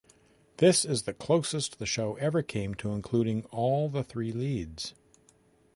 [0.57, 4.95] This is the closest the show ever came to including all the three leads.